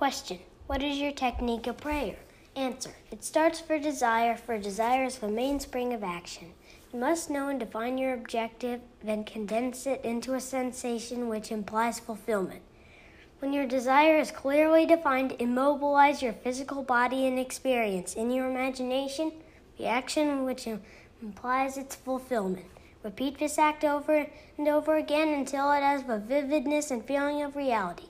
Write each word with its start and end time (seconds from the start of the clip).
Question 0.00 0.38
What 0.66 0.82
is 0.82 0.96
your 0.96 1.12
technique 1.12 1.66
of 1.66 1.76
prayer? 1.76 2.16
Answer 2.56 2.94
It 3.10 3.22
starts 3.22 3.60
for 3.60 3.78
desire, 3.78 4.34
for 4.34 4.56
desire 4.56 5.04
is 5.04 5.18
the 5.18 5.28
mainspring 5.28 5.92
of 5.92 6.02
action. 6.02 6.54
You 6.90 7.00
must 7.00 7.28
know 7.28 7.48
and 7.48 7.60
define 7.60 7.98
your 7.98 8.14
objective, 8.14 8.80
then 9.04 9.24
condense 9.24 9.86
it 9.86 10.02
into 10.02 10.32
a 10.32 10.40
sensation 10.40 11.28
which 11.28 11.52
implies 11.52 12.00
fulfillment. 12.00 12.62
When 13.40 13.52
your 13.52 13.66
desire 13.66 14.16
is 14.16 14.30
clearly 14.30 14.86
defined, 14.86 15.36
immobilize 15.38 16.22
your 16.22 16.32
physical 16.32 16.82
body 16.82 17.26
and 17.26 17.38
experience 17.38 18.14
in 18.14 18.30
your 18.30 18.48
imagination 18.48 19.32
the 19.76 19.84
action 19.84 20.44
which 20.44 20.66
implies 21.20 21.76
its 21.76 21.94
fulfillment. 21.94 22.64
Repeat 23.02 23.38
this 23.38 23.58
act 23.58 23.84
over 23.84 24.26
and 24.56 24.66
over 24.66 24.96
again 24.96 25.28
until 25.28 25.70
it 25.72 25.82
has 25.82 26.04
the 26.04 26.18
vividness 26.18 26.90
and 26.90 27.04
feeling 27.04 27.42
of 27.42 27.54
reality. 27.54 28.06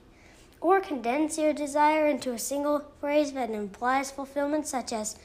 Or 0.61 0.81
condense 0.81 1.39
your 1.39 1.53
desire 1.53 2.07
into 2.07 2.33
a 2.33 2.39
single 2.39 2.85
phrase 3.01 3.33
that 3.33 3.51
implies 3.51 4.11
fulfillment, 4.11 4.67
such 4.67 4.93
as, 4.93 5.17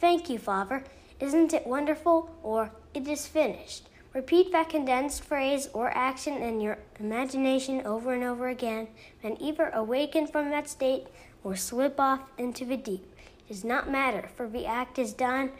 Thank 0.00 0.28
you, 0.28 0.38
Father. 0.38 0.84
Isn't 1.20 1.52
it 1.52 1.66
wonderful? 1.66 2.30
Or, 2.42 2.70
It 2.92 3.06
is 3.06 3.26
finished. 3.26 3.88
Repeat 4.12 4.52
that 4.52 4.68
condensed 4.68 5.24
phrase 5.24 5.68
or 5.72 5.90
action 5.90 6.34
in 6.34 6.60
your 6.60 6.78
imagination 7.00 7.84
over 7.84 8.12
and 8.12 8.22
over 8.22 8.48
again, 8.48 8.86
and 9.22 9.36
either 9.40 9.70
awaken 9.70 10.28
from 10.28 10.50
that 10.50 10.68
state 10.68 11.08
or 11.42 11.56
slip 11.56 11.98
off 11.98 12.20
into 12.38 12.64
the 12.64 12.76
deep. 12.76 13.04
It 13.40 13.48
does 13.48 13.64
not 13.64 13.90
matter, 13.90 14.28
for 14.36 14.48
the 14.48 14.66
act 14.66 14.98
is 14.98 15.12
done 15.12 15.50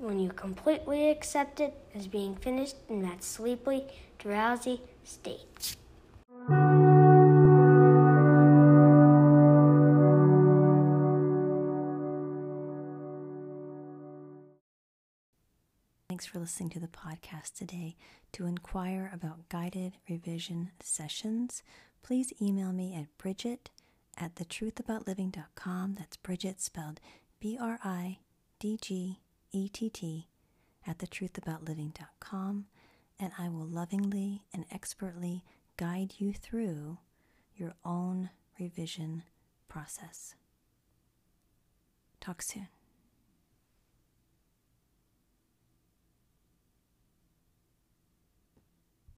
when 0.00 0.18
you 0.18 0.30
completely 0.30 1.10
accept 1.10 1.60
it 1.60 1.74
as 1.94 2.06
being 2.06 2.34
finished 2.34 2.76
in 2.88 3.02
that 3.02 3.22
sleepy, 3.22 3.84
drowsy 4.18 4.80
state. 5.04 5.76
Thanks 16.10 16.26
for 16.26 16.40
listening 16.40 16.70
to 16.70 16.80
the 16.80 16.88
podcast 16.88 17.54
today. 17.54 17.94
To 18.32 18.44
inquire 18.46 19.12
about 19.14 19.48
guided 19.48 19.92
revision 20.08 20.72
sessions, 20.80 21.62
please 22.02 22.32
email 22.42 22.72
me 22.72 22.96
at 22.96 23.16
bridgett 23.16 23.70
at 24.18 24.34
thetruthaboutliving.com. 24.34 25.94
That's 25.96 26.16
Bridgett 26.16 26.60
spelled 26.60 26.98
B 27.38 27.56
R 27.60 27.78
I 27.84 28.18
D 28.58 28.76
G 28.82 29.20
E 29.52 29.68
T 29.68 29.88
T 29.88 30.26
at 30.84 30.98
thetruthaboutliving.com, 30.98 32.66
and 33.20 33.32
I 33.38 33.48
will 33.48 33.68
lovingly 33.68 34.42
and 34.52 34.64
expertly 34.72 35.44
guide 35.76 36.14
you 36.18 36.32
through 36.32 36.98
your 37.54 37.74
own 37.84 38.30
revision 38.58 39.22
process. 39.68 40.34
Talk 42.20 42.42
soon. 42.42 42.66